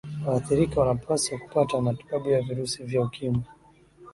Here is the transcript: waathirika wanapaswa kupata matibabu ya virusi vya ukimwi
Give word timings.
waathirika 0.27 0.79
wanapaswa 0.81 1.37
kupata 1.39 1.81
matibabu 1.81 2.29
ya 2.29 2.41
virusi 2.41 2.83
vya 2.83 3.01
ukimwi 3.01 3.43